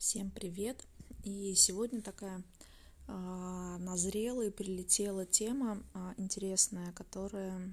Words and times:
Всем 0.00 0.30
привет! 0.30 0.82
И 1.24 1.54
сегодня 1.54 2.00
такая 2.00 2.42
а, 3.06 3.76
назрела 3.76 4.46
и 4.46 4.50
прилетела 4.50 5.26
тема 5.26 5.82
а, 5.92 6.14
интересная, 6.16 6.90
которая, 6.92 7.70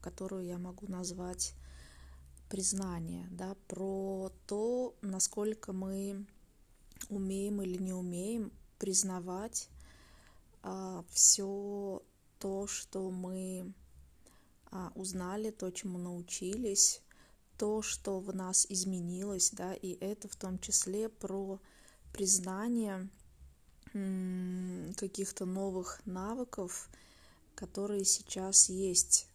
которую 0.00 0.46
я 0.46 0.56
могу 0.56 0.86
назвать 0.86 1.54
признание, 2.48 3.26
да, 3.32 3.56
про 3.66 4.30
то, 4.46 4.94
насколько 5.00 5.72
мы 5.72 6.26
умеем 7.08 7.60
или 7.60 7.82
не 7.82 7.92
умеем 7.92 8.52
признавать 8.78 9.68
а, 10.62 11.04
все 11.10 12.04
то, 12.38 12.68
что 12.68 13.10
мы 13.10 13.74
а, 14.70 14.92
узнали, 14.94 15.50
то, 15.50 15.72
чему 15.72 15.98
научились, 15.98 17.02
то, 17.58 17.82
что 17.82 18.20
в 18.20 18.34
нас 18.34 18.66
изменилось, 18.68 19.50
да, 19.50 19.74
и 19.74 19.92
это 20.00 20.28
в 20.28 20.36
том 20.36 20.58
числе 20.58 21.08
про 21.08 21.60
признание 22.12 23.08
каких-то 24.96 25.44
новых 25.44 26.00
навыков, 26.06 26.88
которые 27.54 28.04
сейчас 28.04 28.68
есть, 28.68 29.26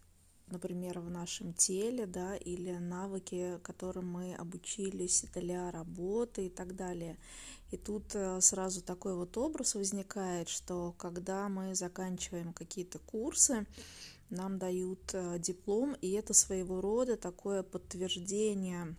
например, 0.47 0.99
в 0.99 1.09
нашем 1.09 1.53
теле, 1.53 2.05
да, 2.05 2.35
или 2.35 2.71
навыки, 2.71 3.59
которым 3.63 4.07
мы 4.07 4.35
обучились 4.35 5.25
для 5.33 5.71
работы 5.71 6.45
и 6.45 6.49
так 6.49 6.75
далее. 6.75 7.17
И 7.71 7.77
тут 7.77 8.13
э, 8.13 8.39
сразу 8.39 8.81
такой 8.81 9.15
вот 9.15 9.35
образ 9.37 9.73
возникает, 9.73 10.47
что 10.47 10.93
когда 10.97 11.49
мы 11.49 11.73
заканчиваем 11.73 12.53
какие-то 12.53 12.99
курсы, 12.99 13.65
нам 14.29 14.57
дают 14.57 15.13
э, 15.13 15.39
диплом, 15.39 15.93
и 16.01 16.11
это 16.11 16.33
своего 16.33 16.81
рода 16.81 17.17
такое 17.17 17.63
подтверждение, 17.63 18.95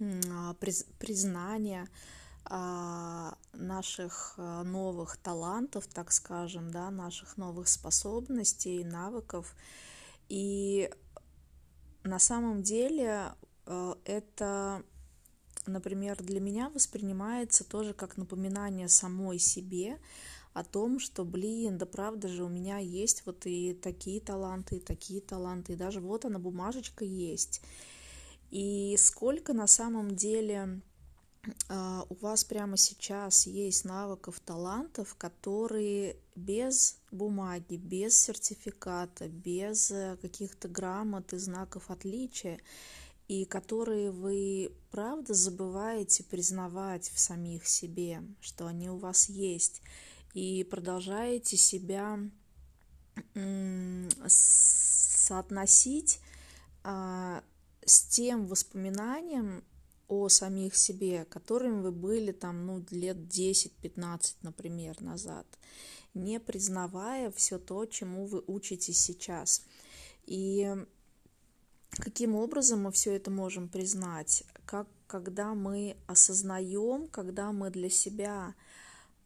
а, 0.00 0.54
признание 0.98 1.86
а, 2.44 3.36
наших 3.52 4.34
э, 4.38 4.62
новых 4.62 5.18
талантов, 5.18 5.86
так 5.86 6.10
скажем, 6.10 6.70
да, 6.70 6.90
наших 6.90 7.36
новых 7.36 7.68
способностей, 7.68 8.82
навыков. 8.82 9.54
И 10.28 10.90
на 12.02 12.18
самом 12.18 12.62
деле 12.62 13.32
э, 13.66 13.94
это, 14.04 14.82
например, 15.66 16.22
для 16.22 16.40
меня 16.40 16.70
воспринимается 16.70 17.62
тоже 17.62 17.92
как 17.92 18.16
напоминание 18.16 18.88
самой 18.88 19.38
себе 19.38 19.98
о 20.52 20.64
том, 20.64 20.98
что, 20.98 21.24
блин, 21.24 21.78
да 21.78 21.86
правда 21.86 22.28
же, 22.28 22.44
у 22.44 22.48
меня 22.48 22.78
есть 22.78 23.22
вот 23.26 23.46
и 23.46 23.72
такие 23.74 24.20
таланты, 24.20 24.76
и 24.76 24.80
такие 24.80 25.20
таланты, 25.20 25.74
и 25.74 25.76
даже 25.76 26.00
вот 26.00 26.24
она, 26.24 26.38
бумажечка 26.38 27.04
есть. 27.04 27.62
И 28.50 28.96
сколько 28.98 29.52
на 29.52 29.66
самом 29.68 30.16
деле 30.16 30.80
а, 31.68 32.04
у 32.08 32.14
вас 32.16 32.44
прямо 32.44 32.76
сейчас 32.76 33.46
есть 33.46 33.84
навыков, 33.84 34.40
талантов, 34.40 35.14
которые 35.16 36.16
без 36.34 36.98
бумаги, 37.10 37.76
без 37.76 38.20
сертификата, 38.20 39.28
без 39.28 39.90
э, 39.90 40.18
каких-то 40.20 40.68
грамот 40.68 41.32
и 41.32 41.38
знаков 41.38 41.90
отличия, 41.90 42.60
и 43.28 43.44
которые 43.44 44.10
вы 44.10 44.72
правда 44.90 45.32
забываете 45.32 46.24
признавать 46.24 47.08
в 47.10 47.18
самих 47.18 47.66
себе, 47.66 48.22
что 48.40 48.66
они 48.66 48.90
у 48.90 48.96
вас 48.96 49.28
есть 49.28 49.80
и 50.34 50.64
продолжаете 50.64 51.56
себя 51.56 52.18
соотносить 54.26 56.20
а, 56.82 57.42
с 57.84 58.02
тем 58.04 58.46
воспоминанием 58.46 59.64
о 60.08 60.28
самих 60.28 60.74
себе, 60.76 61.24
которым 61.26 61.82
вы 61.82 61.92
были 61.92 62.32
там, 62.32 62.66
ну, 62.66 62.84
лет 62.90 63.16
10-15, 63.16 64.36
например, 64.42 65.00
назад, 65.00 65.46
не 66.14 66.40
признавая 66.40 67.30
все 67.30 67.58
то, 67.58 67.86
чему 67.86 68.26
вы 68.26 68.42
учитесь 68.46 68.98
сейчас. 69.00 69.62
И 70.26 70.74
каким 71.92 72.34
образом 72.34 72.82
мы 72.82 72.92
все 72.92 73.12
это 73.14 73.30
можем 73.30 73.68
признать? 73.68 74.42
Как, 74.64 74.88
когда 75.06 75.54
мы 75.54 75.96
осознаем, 76.08 77.06
когда 77.06 77.52
мы 77.52 77.70
для 77.70 77.88
себя 77.88 78.54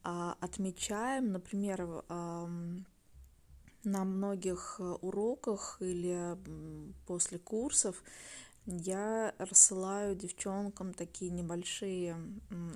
отмечаем, 0.04 1.32
например, 1.32 2.04
на 3.84 4.04
многих 4.04 4.76
э, 4.78 4.82
уроках 4.82 5.76
или 5.80 6.36
после 7.06 7.38
курсов 7.38 8.02
я 8.66 9.34
рассылаю 9.38 10.16
девчонкам 10.16 10.94
такие 10.94 11.30
небольшие 11.30 12.16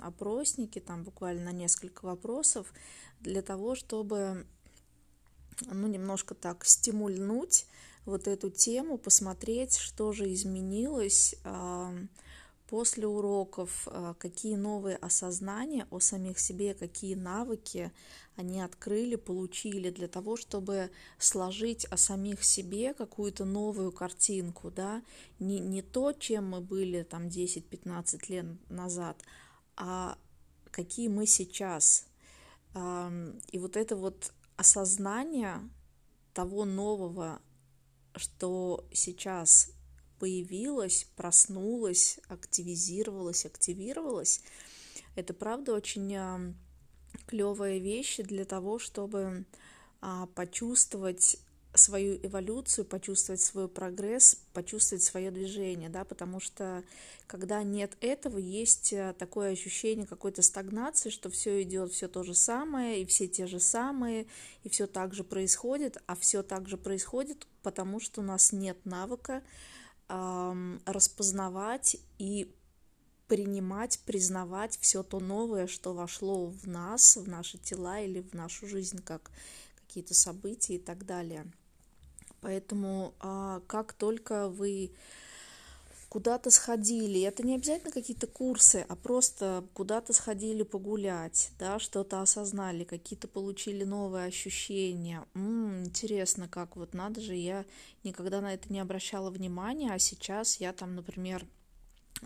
опросники, 0.03 0.81
там 0.81 1.03
буквально 1.03 1.47
на 1.47 1.53
несколько 1.53 2.05
вопросов, 2.05 2.75
для 3.21 3.41
того, 3.41 3.75
чтобы 3.75 4.47
ну, 5.62 5.87
немножко 5.88 6.34
так 6.34 6.67
стимульнуть 6.67 7.67
вот 8.05 8.28
эту 8.28 8.50
тему, 8.50 8.99
посмотреть, 8.99 9.77
что 9.78 10.12
же 10.12 10.31
изменилось 10.33 11.37
после 12.69 13.06
уроков, 13.06 13.89
э, 13.91 14.15
какие 14.19 14.56
новые 14.56 14.97
осознания 14.97 15.87
о 15.91 16.01
самих 16.01 16.39
себе, 16.39 16.75
какие 16.75 17.15
навыки 17.15 17.91
они 18.37 18.61
открыли, 18.61 19.17
получили 19.17 19.91
для 19.91 20.06
того, 20.06 20.37
чтобы 20.37 20.91
сложить 21.19 21.87
о 21.87 21.97
самих 21.97 22.45
себе 22.45 22.95
какую-то 22.95 23.45
новую 23.45 23.91
картинку, 23.91 24.71
да, 24.71 25.03
не, 25.41 25.59
не 25.59 25.83
то, 25.83 26.12
чем 26.12 26.51
мы 26.51 26.61
были 26.61 27.03
там 27.03 27.29
10-15 27.29 28.21
лет 28.29 28.47
назад, 28.71 29.21
а 29.77 30.19
какие 30.71 31.09
мы 31.09 31.27
сейчас. 31.27 32.06
И 32.77 33.59
вот 33.59 33.77
это 33.77 33.97
вот 33.97 34.33
осознание 34.56 35.69
того 36.33 36.65
нового, 36.65 37.41
что 38.15 38.87
сейчас 38.93 39.73
появилась, 40.19 41.06
проснулась, 41.17 42.19
активизировалась, 42.29 43.47
активировалась. 43.47 44.43
Это 45.15 45.34
правда 45.34 45.75
очень 45.75 46.15
а, 46.15 46.41
клевые 47.27 47.81
вещи 47.81 48.23
для 48.23 48.45
того, 48.45 48.79
чтобы 48.79 49.45
а, 50.01 50.27
почувствовать 50.34 51.39
свою 51.75 52.19
эволюцию, 52.25 52.84
почувствовать 52.84 53.41
свой 53.41 53.69
прогресс, 53.69 54.41
почувствовать 54.53 55.03
свое 55.03 55.31
движение, 55.31 55.89
да, 55.89 56.05
потому 56.05 56.41
что 56.41 56.83
когда 57.27 57.62
нет 57.62 57.97
этого, 58.00 58.39
есть 58.39 58.93
а, 58.93 59.12
такое 59.12 59.53
ощущение 59.53 60.06
какой-то 60.06 60.43
стагнации, 60.43 61.11
что 61.11 61.31
все 61.31 61.62
идет 61.62 61.93
все 61.93 62.09
то 62.09 62.23
же 62.23 62.35
самое, 62.35 63.03
и 63.03 63.06
все 63.06 63.29
те 63.29 63.47
же 63.47 63.61
самые, 63.61 64.27
и 64.65 64.69
все 64.69 64.87
так 64.87 65.15
же 65.15 65.25
происходит, 65.25 66.03
а 66.06 66.17
все 66.17 66.43
так 66.43 66.69
же 66.69 66.77
происходит, 66.77 67.47
потому 67.62 68.00
что 68.00 68.21
у 68.21 68.25
нас 68.25 68.53
нет 68.53 68.79
навыка 68.85 69.43
распознавать 70.09 71.97
и 72.19 72.55
принимать, 73.27 74.01
признавать 74.07 74.79
все 74.81 75.03
то 75.03 75.21
новое, 75.21 75.67
что 75.67 75.93
вошло 75.93 76.47
в 76.47 76.67
нас, 76.67 77.17
в 77.17 77.29
наши 77.29 77.59
тела 77.59 78.01
или 78.01 78.23
в 78.23 78.33
нашу 78.33 78.67
жизнь, 78.67 79.03
как 79.03 79.31
какие-то 79.77 80.15
события 80.15 80.77
и 80.77 80.79
так 80.79 81.05
далее. 81.05 81.47
Поэтому 82.41 83.15
а, 83.21 83.61
как 83.67 83.93
только 83.93 84.49
вы 84.49 84.93
куда-то 86.09 86.51
сходили, 86.51 87.21
это 87.21 87.43
не 87.43 87.55
обязательно 87.55 87.93
какие-то 87.93 88.27
курсы, 88.27 88.85
а 88.89 88.97
просто 88.97 89.65
куда-то 89.75 90.13
сходили 90.13 90.63
погулять, 90.63 91.51
да, 91.59 91.79
что-то 91.79 92.23
осознали, 92.23 92.85
какие-то 92.85 93.29
получили 93.29 93.85
новые 93.85 94.25
ощущения. 94.25 95.25
М-м, 95.35 95.85
интересно, 95.85 96.49
как 96.49 96.77
вот 96.77 96.95
надо 96.95 97.21
же, 97.21 97.35
я 97.35 97.65
никогда 98.05 98.41
на 98.41 98.55
это 98.55 98.73
не 98.73 98.81
обращала 98.81 99.31
внимания, 99.31 99.93
а 99.93 99.99
сейчас 99.99 100.61
я 100.61 100.73
там, 100.73 100.95
например, 100.95 101.47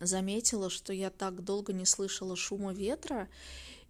заметила, 0.01 0.71
что 0.71 0.93
я 0.93 1.11
так 1.11 1.43
долго 1.43 1.73
не 1.73 1.85
слышала 1.85 2.37
шума 2.37 2.73
ветра, 2.73 3.29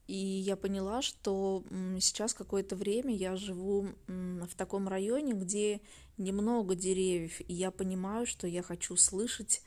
и 0.08 0.16
я 0.16 0.56
поняла, 0.56 1.00
что 1.00 1.62
сейчас 2.00 2.34
какое-то 2.34 2.76
время 2.76 3.14
я 3.14 3.37
живу 3.37 3.88
в 4.08 4.55
таком 4.56 4.88
районе, 4.88 5.32
где 5.32 5.81
немного 6.19 6.75
деревьев, 6.75 7.40
и 7.40 7.52
я 7.52 7.70
понимаю, 7.70 8.26
что 8.26 8.46
я 8.46 8.62
хочу 8.62 8.96
слышать 8.96 9.62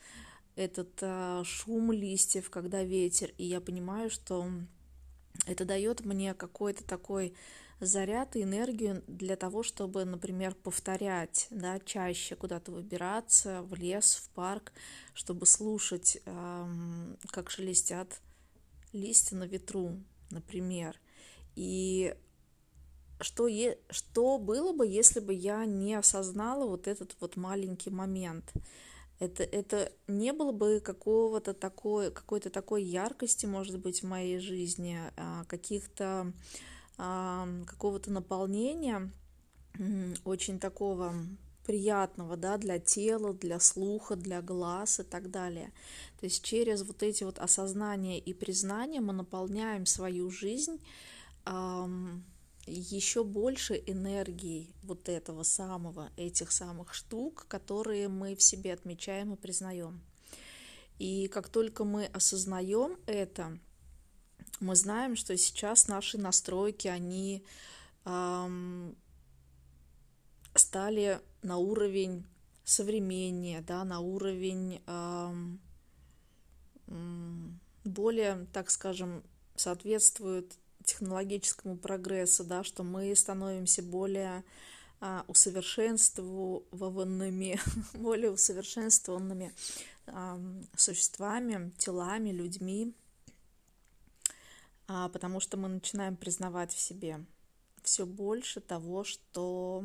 этот 0.56 0.98
а, 1.02 1.44
шум 1.44 1.92
листьев, 1.92 2.50
когда 2.50 2.84
ветер, 2.84 3.32
и 3.38 3.46
я 3.46 3.62
понимаю, 3.62 4.10
что 4.10 4.50
это 5.46 5.66
дает 5.66 6.06
мне 6.06 6.34
какой-то 6.34 6.84
такой 6.84 7.34
заряд 7.80 8.36
и 8.36 8.44
энергию 8.44 9.04
для 9.08 9.36
того, 9.36 9.64
чтобы, 9.64 10.06
например, 10.06 10.56
повторять, 10.56 11.48
да, 11.50 11.80
чаще 11.80 12.36
куда-то 12.36 12.72
выбираться 12.72 13.64
в 13.64 13.76
лес, 13.76 14.16
в 14.16 14.30
парк, 14.30 14.72
чтобы 15.14 15.46
слушать, 15.46 16.18
эм, 16.26 17.18
как 17.28 17.50
шелестят 17.50 18.22
листья 18.94 19.36
на 19.36 19.44
ветру, 19.44 20.00
например. 20.32 21.00
И 21.56 22.16
что, 23.20 23.48
е, 23.48 23.78
что 23.90 24.38
было 24.38 24.74
бы, 24.74 24.88
если 24.88 25.20
бы 25.20 25.34
я 25.34 25.66
не 25.66 25.96
осознала 25.96 26.66
вот 26.66 26.88
этот 26.88 27.16
вот 27.20 27.36
маленький 27.36 27.90
момент? 27.90 28.54
Это, 29.20 29.44
это 29.44 29.92
не 30.08 30.34
было 30.34 30.52
бы 30.52 30.82
какого-то 30.84 31.54
такой, 31.54 32.12
какой-то 32.12 32.50
такой 32.50 32.84
яркости, 32.84 33.46
может 33.46 33.80
быть, 33.80 34.04
в 34.04 34.08
моей 34.08 34.40
жизни, 34.40 35.00
а, 35.16 35.46
каких-то 35.46 36.34
а, 36.98 37.48
какого-то 37.66 38.12
наполнения, 38.12 39.12
очень 40.24 40.60
такого 40.60 41.14
приятного, 41.66 42.38
да, 42.38 42.58
для 42.58 42.80
тела, 42.80 43.34
для 43.34 43.60
слуха, 43.60 44.16
для 44.16 44.42
глаз 44.42 45.00
и 45.00 45.04
так 45.04 45.32
далее. 45.32 45.74
То 46.20 46.26
есть 46.26 46.44
через 46.44 46.84
вот 46.84 47.04
эти 47.04 47.24
вот 47.24 47.40
осознания 47.40 48.20
и 48.20 48.34
признания 48.34 49.02
мы 49.02 49.14
наполняем 49.14 49.86
свою 49.86 50.30
жизнь 50.30 50.80
еще 52.66 53.24
больше 53.24 53.82
энергии 53.86 54.74
вот 54.84 55.08
этого 55.10 55.44
самого, 55.44 56.12
этих 56.18 56.52
самых 56.52 56.94
штук, 56.94 57.46
которые 57.48 58.08
мы 58.08 58.36
в 58.36 58.42
себе 58.42 58.74
отмечаем 58.74 59.34
и 59.34 59.38
признаем. 59.38 60.02
И 60.98 61.28
как 61.28 61.50
только 61.50 61.84
мы 61.84 62.06
осознаем 62.06 62.98
это, 63.06 63.60
мы 64.60 64.76
знаем, 64.76 65.16
что 65.16 65.36
сейчас 65.38 65.88
наши 65.88 66.18
настройки, 66.18 66.88
они 66.88 67.44
эм, 68.06 68.96
стали 70.56 71.20
на 71.42 71.58
уровень 71.58 72.26
современнее, 72.64 73.62
да, 73.62 73.84
на 73.84 74.00
уровень 74.00 74.82
эм, 74.88 75.60
более, 77.84 78.48
так 78.54 78.72
скажем, 78.72 79.24
соответствует 79.56 80.58
технологическому 80.86 81.78
прогрессу, 81.78 82.44
да, 82.44 82.64
что 82.64 82.84
мы 82.84 83.16
становимся 83.16 83.84
более 83.84 84.44
а, 85.02 85.26
усовершенствованными, 85.28 87.60
более 87.94 88.32
усовершенствованными 88.32 89.54
а, 90.08 90.40
существами, 90.76 91.72
телами, 91.78 92.30
людьми, 92.30 92.94
а, 94.88 95.10
потому 95.10 95.40
что 95.40 95.58
мы 95.58 95.68
начинаем 95.68 96.16
признавать 96.16 96.74
в 96.74 96.80
себе 96.80 97.26
все 97.84 98.06
больше 98.06 98.62
того, 98.62 99.04
что 99.04 99.84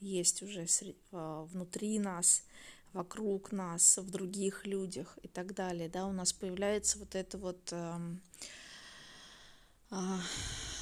есть 0.00 0.42
уже 0.42 0.66
а, 1.12 1.44
внутри 1.44 1.98
нас, 1.98 2.44
вокруг 2.92 3.52
нас, 3.52 3.98
в 3.98 4.10
других 4.10 4.66
людях 4.66 5.18
и 5.22 5.28
так 5.28 5.54
далее, 5.54 5.88
да, 5.88 6.06
у 6.06 6.12
нас 6.12 6.32
появляется 6.32 6.98
вот 6.98 7.14
это 7.14 7.38
вот 7.38 7.72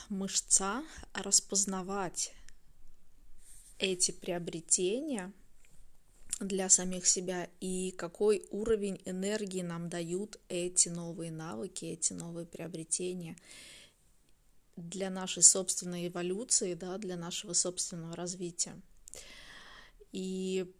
мышца 0.08 0.84
распознавать 1.12 2.32
эти 3.78 4.10
приобретения 4.10 5.32
для 6.40 6.68
самих 6.68 7.06
себя 7.06 7.48
и 7.60 7.90
какой 7.92 8.46
уровень 8.50 9.00
энергии 9.04 9.62
нам 9.62 9.88
дают 9.88 10.38
эти 10.48 10.88
новые 10.88 11.30
навыки, 11.30 11.84
эти 11.84 12.12
новые 12.12 12.46
приобретения 12.46 13.36
для 14.76 15.10
нашей 15.10 15.42
собственной 15.42 16.06
эволюции, 16.06 16.74
да, 16.74 16.98
для 16.98 17.16
нашего 17.16 17.52
собственного 17.52 18.14
развития. 18.14 18.80
И 20.12 20.72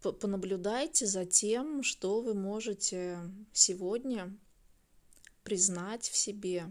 понаблюдайте 0.00 1.06
за 1.06 1.26
тем, 1.26 1.82
что 1.82 2.20
вы 2.20 2.34
можете 2.34 3.18
сегодня 3.52 4.34
признать 5.42 6.08
в 6.08 6.16
себе, 6.16 6.66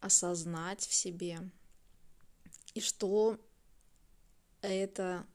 осознать 0.00 0.80
в 0.80 0.92
себе, 0.92 1.40
и 2.74 2.80
что 2.80 3.38
это 4.62 5.26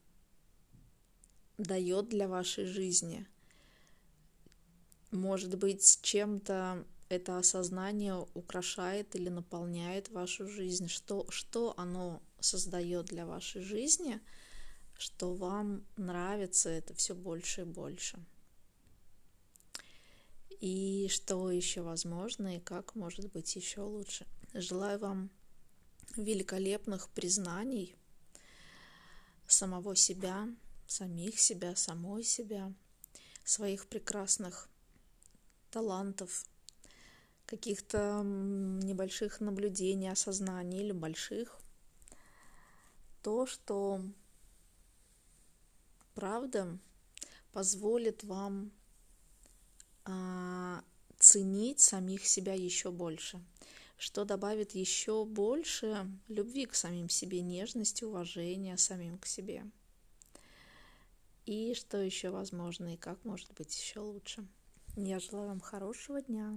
дает 1.58 2.10
для 2.10 2.28
вашей 2.28 2.66
жизни. 2.66 3.26
Может 5.12 5.58
быть, 5.58 6.00
чем-то 6.02 6.86
это 7.10 7.38
осознание 7.38 8.28
украшает 8.34 9.16
или 9.16 9.30
наполняет 9.30 10.10
вашу 10.10 10.48
жизнь, 10.48 10.88
что, 10.88 11.26
что 11.30 11.74
оно 11.78 12.22
создает 12.40 13.06
для 13.06 13.26
вашей 13.26 13.62
жизни, 13.62 14.20
что 14.98 15.34
вам 15.34 15.86
нравится 15.98 16.70
это 16.70 16.94
все 16.94 17.14
больше 17.14 17.62
и 17.62 17.66
больше. 17.66 18.20
И 20.66 21.10
что 21.10 21.52
еще 21.52 21.84
возможно 21.84 22.58
и 22.58 22.60
как 22.60 22.96
может 22.96 23.32
быть 23.32 23.56
еще 23.56 23.82
лучше. 23.82 24.26
Желаю 24.56 24.98
вам 24.98 25.30
великолепных 26.18 27.08
признаний 27.10 27.96
самого 29.46 29.96
себя, 29.96 30.50
самих 30.88 31.40
себя, 31.40 31.76
самой 31.76 32.24
себя, 32.24 32.74
своих 33.44 33.86
прекрасных 33.86 34.68
талантов, 35.70 36.48
каких-то 37.46 38.24
небольших 38.24 39.42
наблюдений, 39.42 40.10
осознаний 40.10 40.80
или 40.80 40.94
больших. 40.94 41.60
То, 43.22 43.46
что 43.46 44.02
правда 46.16 46.80
позволит 47.52 48.24
вам 48.24 48.72
ценить 51.20 51.80
самих 51.80 52.26
себя 52.26 52.54
еще 52.54 52.92
больше– 52.92 53.42
что 53.98 54.26
добавит 54.26 54.72
еще 54.74 55.26
больше 55.26 56.08
любви 56.28 56.66
к 56.66 56.76
самим 56.76 57.10
себе, 57.10 57.42
нежности, 57.42 58.04
уважения 58.04 58.78
самим 58.78 59.18
к 59.18 59.26
себе. 59.26 59.66
И 61.46 61.74
что 61.76 61.98
еще 61.98 62.30
возможно, 62.30 62.94
и 62.94 62.98
как 62.98 63.24
может 63.24 63.54
быть 63.54 63.76
еще 63.78 64.00
лучше. 64.00 64.46
Я 64.96 65.20
желаю 65.20 65.50
вам 65.50 65.60
хорошего 65.60 66.22
дня. 66.22 66.54